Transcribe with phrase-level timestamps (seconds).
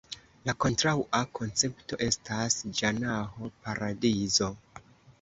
[0.49, 4.53] La kontraŭa koncepto estas Ĝanaho (paradizo).